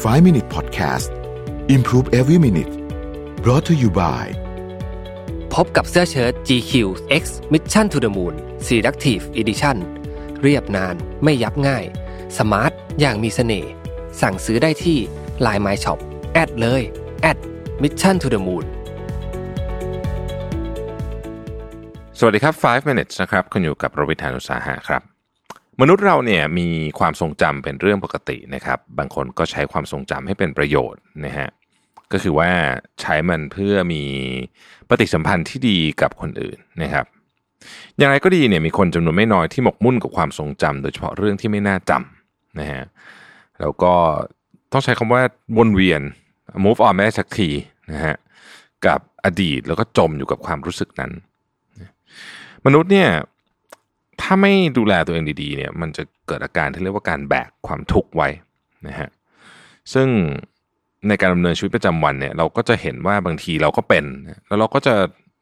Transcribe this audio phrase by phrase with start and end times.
[0.00, 1.10] 5 Minute Podcast
[1.68, 2.72] Improve Every Minute
[3.44, 4.24] brought to you by
[5.54, 6.72] พบกับเสื้อเชิ้ต GQ
[7.22, 8.34] X Mission to the Moon
[8.66, 9.76] Selective Edition
[10.42, 10.94] เรียบนาน
[11.24, 11.84] ไม่ยับง่าย
[12.38, 13.70] สมาร์ท อย่างมีเสน่ห์
[14.20, 14.98] สั่งซื้อได้ที่
[15.46, 15.98] Line My Shop
[16.32, 16.82] แอดเลย
[17.22, 17.38] แอด
[17.82, 18.64] Mission to the Moon
[22.18, 25.19] สวัสดีครับ 5 minutes นะครับ คุณอยู่กับโรบิทานุสาหะครับ
[25.80, 26.68] มนุษย์เราเนี่ยมี
[26.98, 31.48] ความทรงจำเป็นเรื่องปกตินะครับ บางคนก็ใช้ความทรงจำให้เป็นประโยชน์นะฮะ
[32.12, 32.50] ก็คือว่า
[33.00, 34.02] ใช้มันเพื่อมี
[34.88, 37.04] ปฏิสัมพันธ์ที่ดีกับคนอื่นนะครับ
[37.98, 42.84] อย่างไรก็ดีเนี่ยมีคนจำนวนไม่น้อยที่หมกมุ่นกับความทรงจำโดยเฉพาะเรื่องที่ไม่น่าจำนะฮะ
[43.60, 43.94] แล้วก็
[44.72, 45.22] ต้องใช้คำว่า
[45.56, 46.00] วนเวียน
[46.64, 47.50] move on ไม่ได้สักที
[47.92, 48.14] นะฮะ
[48.86, 51.12] กับอดีตแล้วก็จมอยู่กับความรู้สึกนั้น
[52.66, 53.10] มนุษย์เนี่ย
[54.20, 58.28] ถ้าไม่ดูแลตัวเองดีๆเนี่ยมันจะเกิดอาการที่เรียกว่าการแบกความทุกข์ไว้
[58.86, 59.08] นะฮะ
[59.92, 60.08] ซึ่ง
[61.08, 64.04] ในการดำเนินชีวิตประจำวันเนี่ยเราก็จะเห็นว่าบางทีเราก็เป็น
[64.48, 64.94] แล้วเราก็จะ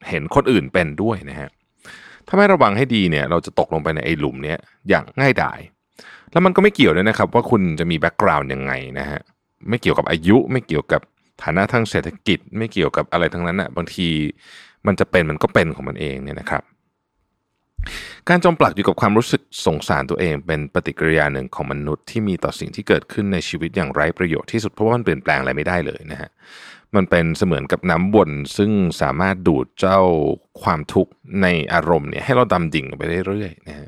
[0.09, 1.49] เห็นคนอื่นเป็นด้วยนะฮะ
[2.27, 4.57] ถ้าไม่ระวังให้ดีเนี่ยเราจะตกลงไปในไอ้หลุมเนี้ย
[4.89, 5.59] อย่างง่ายดาย
[6.31, 9.19] แล้วมันก็ไม่เกี่ยวด้วยนะครับว่าคุณจะมีแบ็กกราวน์ยังไงนะฮะ
[9.69, 11.01] ไม่เกี่ยวกับอายุไม่เกี่ยวกับ
[11.43, 14.07] ฐานะทางเศรษฐกิจ ไม่เกี่ยวกับอะไรทั้งนั้นนะ่ะบางที
[14.87, 16.63] มันจะเป็นมันก็เป็นของมันเองเนี่ยนะครับ
[18.29, 26.29] การจมปลักอยู่กับความรู้สึกสงสารตัวเองเป็นปฏิกิริยาหนึ่งของมนุษย์ที่มีต่อสิ่งที่เกิดขึ้นในชีวิตอย่างไร้ประโยชน์ที่สุดเพราะว่ามันเปลี่ยนแปลงอะไรไม่ได้เลยนะฮะ
[26.95, 29.99] มันเป็นเสมือนกับน้ำวนซึ่งสามารถดูดเจ้า
[30.63, 33.87] ความทุกข์ในอารมณ์เนี่ยให้เราดำดิ่งไปเรื่อยๆนะฮะ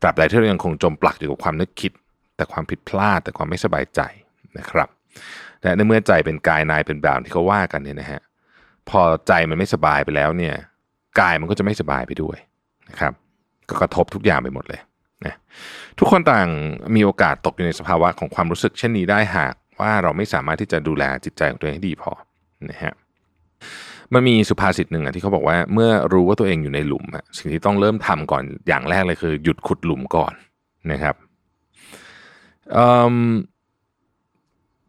[0.00, 1.92] ตราบใดที่เรายังคงจมปลักอยู่กับความนึกคิด
[2.36, 4.00] แต่ความผิดพลาดแต่ความไม่สบายใจ
[4.58, 4.88] นะครับ
[5.62, 8.20] และในเมื่อใจเป็นกายนายเป็นบ่าวที่เขาว่ากันเนี่ยนะฮะ
[8.88, 10.54] พอใจมันไม่สบายไปแล้วเนี่ย
[11.20, 12.38] กายมันก็จะไม่สบายไปด้วย
[12.88, 13.14] นะครับ
[13.70, 14.80] ก็กระทบทุกอย่างไปหมดเลย
[15.26, 15.34] นะ
[15.98, 16.48] ทุกคนต่าง
[16.96, 22.12] มีโอกาสตกอยู่ในสภาวะของความรู้สึกเช่นนี้ได้หากว่าเราไม่สามารถที่จะดูแลจิตใจของตัวเองให้ดีพอ
[22.70, 22.94] นะฮะ
[24.14, 27.04] มันมีสุภาษิตหนึ่งอะที่เขาบอกว่าเมื่อรู้ว่าตัวเองอยู่ในหลุม
[27.38, 30.32] สิ่งที่ต้องเริ่มทำก่อนอย่างแรกเลยคือ หยุดขุดหลุมก่อน
[30.92, 31.14] นะครับ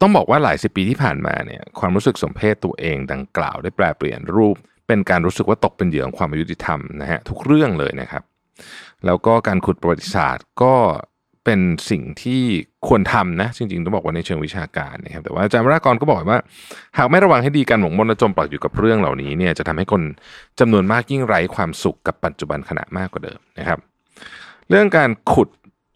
[0.02, 4.56] ต้องบอกว่าหลายสิบปีที่ผ่านมาเนี่ยความรู้สึกสมเพศตัวเองดังกล่าวได้แปลเปลี่ยนรูป
[4.88, 8.24] เป็นการรู้สึกว่าตกเป็นเหยื่อของความอายุติธรรมนะฮะทุกเรื่องเลยนะครับ
[9.06, 10.76] แล้วก็การขุดประวัติศาสตร์ก็
[11.46, 12.44] เป็นสิ่งที่
[12.88, 16.40] ควรทำนะ จริงๆต้องบอกว่าในเชิงวิชาการนะครับแต่ว่าอาจารย์วรากรก็บอกว่า
[16.98, 20.02] หากไม่ระวังให้ดีการหมกมุ่นและจมปลักอยู่กับเรื่องเหล่านี้เนี่ยจะทำให้คน
[20.60, 23.80] จำนวนมากยิ่งไร้ความสุขกับปัจจุบันขณะมากกว่าเดิมนะครับ
[24.70, 25.50] เรื่องการขุด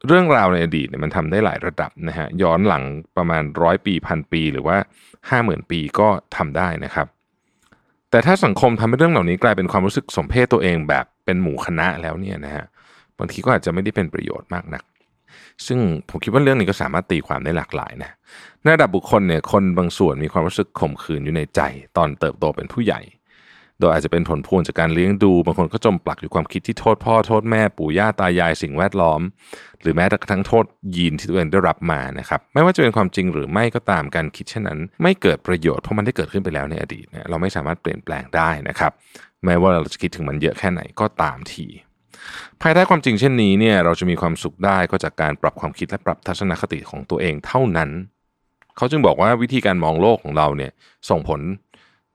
[0.07, 2.83] เรื่องราวในอดีตเนี่ยมันทำได้หลายระดับนะฮะย้อนหลัง
[3.17, 4.77] ประมาณร้อยปีพันปี หรือว่า
[5.29, 7.07] ห้าหมื่นปีก็ทำได้นะครับ
[8.11, 12.65] แต่ถ้าสังคมทำให้เรื่องเหล่านี้กลายเป็นความรู้สึกสมเพศตัวเองแบบ เป็นหมู่คณะแล้วเนี่ยนะฮะ
[13.17, 14.83] บางทีก็อาจจะไม่ได้เป็นประโยชน์มากนัก
[15.67, 18.11] ซึ่งผมคิดว่าเรื่องนี้ก็สามารถตีความได้หลากหลายนะ
[18.61, 21.61] ในระดับบุคคลเนี่ยคนบางส่วนมีความรู้สึกข่มขืนอยู่ในใจ
[21.97, 23.01] ตอนเติบโตเป็นผู้ใหญ่
[23.79, 29.21] โดยอาจจะเป็นผลพวงจากการเลี้ยงดู บางคนก็จมปลักอยู่ความคิดที่โทษพ่อโทษแม่ปู่ย่าตายายสิ่งแวดล้อม
[29.81, 30.65] หรือแม้กระทั่งโทษ
[30.95, 38.91] ยีนที่ตัวเองได้รับมานะครับไม่ว่าจะเป็นความจริงหรือไม่ก็ตามการคิดเช่นนั้น ไม่เกิดประโยชน์เพราะมันได้เกิดขึ้นไปแล้วในอดีตนะเราไม่สามารถเปลี่ยนแปลงได้นะครับ
[39.45, 41.65] แม้ว่าเราจะคิดถึงมันเยอะแค่ไหนก็ตามที
[42.61, 47.91] ภายใต้ความจริงเช่นนี้เนี่ยเราจะมีความสุขได้ก็จากการปรับความคิดและปรับทัศนคติของตัวเองเท่านั้น
[48.77, 50.71] เขาจึงบอกว่าวิธีการมองโลกของเราเนี่ย
[51.09, 51.41] ส่งผล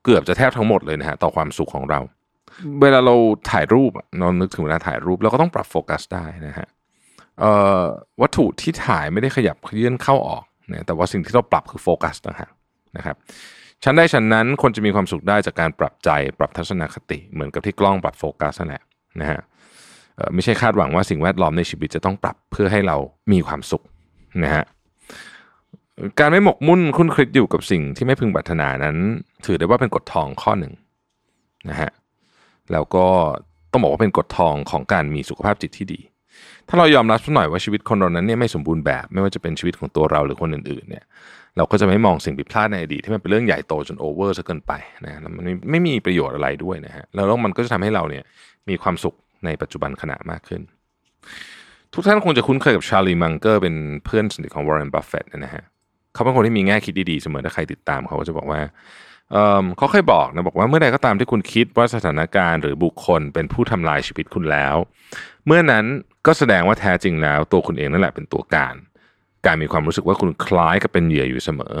[0.03, 1.99] เกือบจะแทบทั้งหมดเลยนะฮะต่อความสุขของเรา
[2.81, 3.15] เวลาเรา
[3.51, 6.67] ถ่ายรูปเรานึกถึงเวลาถ่ายรูปเราก็ต้องปรับโฟกัสได้นะฮะ
[8.21, 12.49] วัตถุที่ถ่ายไม่ได้ขยับเคลื่อนเข้าออกนะแต่ว่าสิ่งที่เราปรับคือโฟกัสนะฮะ
[12.97, 13.15] นะครับ
[13.83, 18.83] ชั้นได้ชั้นนั้นคนจะมีความสุขได้จากการปรับใจปรับทัศนคติ เหมือนกับที่กล้องปรับโฟกัสนั่นแหละ
[19.21, 19.39] นะฮะ
[20.33, 22.97] ไม่ใช่คาดหวังว่าสิ่งแวดล้อมในชีวิตจะต้องปรับเพื่อให้เรา
[23.31, 23.83] มีความสุข
[24.43, 24.63] นะฮะ
[26.19, 28.97] การไม่หมกมุ่นคุ้นคิดอยู่กับสิ่งที่ไม่พึงปรารถนานั้น
[29.45, 30.73] ถือได้ว่าเป็นกฎทองข้อหนึ่ง
[31.69, 31.91] นะฮะ
[32.71, 33.05] แล้วก็
[33.71, 35.99] ต้องบอกว่าเป็นกฎทองของการมีสุขภาพจิตที่ดี
[36.67, 41.03] ถ้าเรายอมรับสักหน่อยว่าชีวิตคนเรานั้นเนี่ยไม่สมบูรณ์แบบ ไม่ว่าจะเป็นชีวิตของตัวเราหรือคนอื่นๆเนี่ย
[41.57, 44.73] เราก็จะไม่มองสิ่งผิดพลาดในอดีตที่มันเป็นเรื่องใหญ่โตจนโอเวอร์ซะเกินไป
[45.05, 48.23] นะแล้วมันไม่มีประโยชน์อะไรด้วยนะฮะแล้วมันก็จะทำให้เราเนี่ย
[48.69, 49.15] มีความสุข
[49.45, 50.61] ในปัจจุบันขณะมากขึ้น
[51.93, 53.75] ทุกท่านคงจะคุ้นเคยกับชาลีมังเกอร์เป็น
[54.05, 55.63] เพื่อนสนิทของวอร์เรนบัฟเฟตนะฮะ
[56.13, 58.61] เขาเป็นคนที่มีแง่คิดดีๆเสมอถ้าใครติดตามเขาก็จะบอกว่า
[59.31, 64.75] เเขาเคยบอกนะบอกว่าเมื่อใดก็ตามที่คุณคิดว่าสถานการณ์หรือบุคคลเป็นผู้ทำลายชีวิตคุณแล้ว
[65.45, 65.85] เมื่อนั้น
[66.27, 68.75] ก็แสดงว่าแท้จริงแล้ว ตัวคุณเองนั่นแหละเป็นตัวการ
[69.45, 71.75] การมีความรู้สึกว่าคุณคล้ายกับเป็นเหยื่ออยู่เสมอ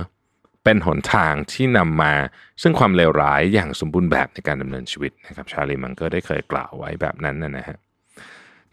[0.63, 2.13] เป็นหนทางที่นำมา
[2.61, 7.77] ซึ่งความเลวร้ายอย่างสมบูรณ์แบบในการดำเนินชีวิตนะครับชาลีมังเกอร์ได้เคยกล่าวไว้แบบนั้นนะฮะ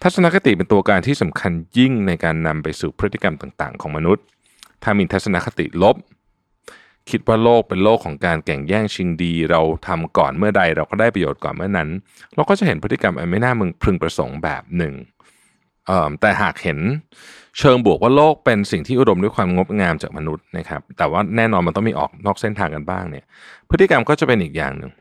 [0.02, 4.24] ทัศนคติเป็นตัวการที่สำคัญยิ่งในการนำไปสู่พฤติกรรมต่าง ๆ ของมนุษย์
[4.82, 5.96] ถ้ามีทัศนคติลบ
[7.10, 11.88] คิดว่าโลกเป็นโลกของการแข่งแย่งชิงดี เราทำก่อนเมื่อใดเราก็ได้ประโยชน์ก่อนเมื่อนั้น
[12.34, 14.94] เราก็จะเห็นพฤติกรรมอันไม่น่ามึงพึงประสงค์แบบหนึ่ง
[16.20, 16.78] แต่หากเห็น
[17.58, 23.24] เชิงบวกว่าโลกเป็นสิ่งที่อุดมด้วยความงดงามจากมนุษย์นะครับ แต่ว่าแน่นอนมันต้องมีออกนอกเส้นทางกันบ้างเนี่ย
[23.70, 24.92] พฤติกรรมก็จะเป็นอีกอย่างหนึ่ง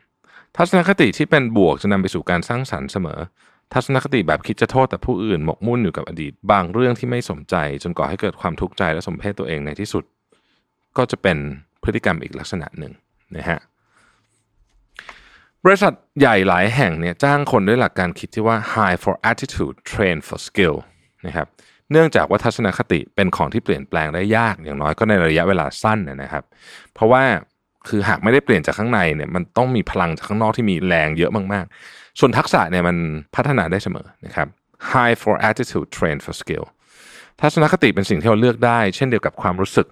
[0.56, 3.18] ทัศนคติที่เป็นบวกจะนำไปสู่การสร้างสรรค์เสมอ
[3.72, 10.04] ทัศนคติแบบคิดจะโทษแต่ผู้อื่นหมกมุ่นอยู่กับอดีต บางเรื่องที่ไม่สมใจ จนก่อให้เกิดความทุกข์ใจและสมเพศตัวเองในที่สุด
[10.96, 11.38] ก็จะเป็น
[11.82, 12.92] พฤติกรรมอีกลักษณะหนึ่ง
[13.36, 13.58] นะฮะ
[15.64, 20.76] บริษัทใหญ่หลายแห่งเนี่ยจ้างคนด้วยหลักการคิดที่ว่า high for attitude train for skill
[21.26, 21.46] นะครับ
[21.92, 26.44] เนื่องจากว่าทัศนคติเป็นของที่เปลี่ยนแปลงได้ยากอย่างน้อยก็ในระยะเวลาสั้นนะครับ
[26.94, 27.22] เพราะว่า
[27.88, 32.96] คือหากไม่ได้เปลี่ยนจากข้างในเนี่ยมันต้องมีพลังจากข้างนอกที่มีแรงเยอะมากๆ ส่วนทักษะเนี่ยมัน
[33.36, 34.48] พัฒนาได้เสมอนะครับ
[34.92, 36.64] high for attitude train for skill
[37.40, 39.86] ทัศนคติเป็นสิ่งที่เราเลือกได้ เช่นเดียวกับความรู้สึก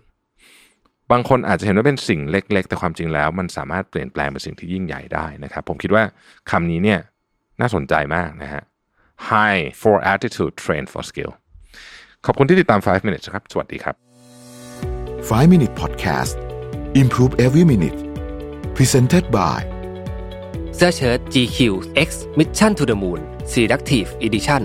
[1.12, 6.02] บางคนอาจจะเห็นว่าเป็นสิ่งเล็ก ๆ แต่ความจริงแล้ว มันสามารถเปลี่ยนแปลงเป็นสิ่งที่ยิ่งใหญ่ได้นะครับ ผมคิดว่า
[6.50, 7.00] คำนี้เนี่ย
[7.60, 8.62] น่าสนใจมากนะฮะ
[9.30, 11.32] high for attitude train for skill
[12.26, 13.94] ขอบคุณที่ติดตาม 5 minutes ครับ สวัสดีครับ
[15.28, 16.45] 5 minute podcast
[17.01, 17.97] improve every minute
[18.77, 19.59] presented by
[20.75, 21.57] เสื้อเชิ้ต GQ
[22.07, 23.19] X Mission to the Moon
[23.51, 24.63] Selective Edition